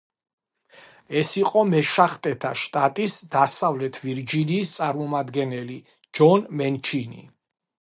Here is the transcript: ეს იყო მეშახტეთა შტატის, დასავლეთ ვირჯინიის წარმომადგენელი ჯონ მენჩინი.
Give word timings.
ეს 1.19 1.33
იყო 1.41 1.61
მეშახტეთა 1.73 2.53
შტატის, 2.61 3.17
დასავლეთ 3.35 4.01
ვირჯინიის 4.07 4.73
წარმომადგენელი 4.79 5.79
ჯონ 6.21 6.53
მენჩინი. 6.63 7.23